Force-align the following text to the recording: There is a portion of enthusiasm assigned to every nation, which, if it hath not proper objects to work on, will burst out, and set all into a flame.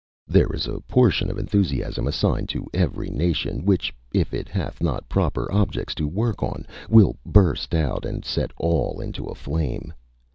There 0.25 0.51
is 0.51 0.65
a 0.65 0.79
portion 0.81 1.29
of 1.29 1.37
enthusiasm 1.37 2.07
assigned 2.07 2.49
to 2.49 2.65
every 2.73 3.11
nation, 3.11 3.63
which, 3.65 3.93
if 4.15 4.33
it 4.33 4.49
hath 4.49 4.81
not 4.81 5.07
proper 5.07 5.47
objects 5.51 5.93
to 5.93 6.07
work 6.07 6.41
on, 6.41 6.65
will 6.89 7.17
burst 7.23 7.75
out, 7.75 8.03
and 8.03 8.25
set 8.25 8.49
all 8.57 8.99
into 8.99 9.25
a 9.25 9.35
flame. 9.35 9.93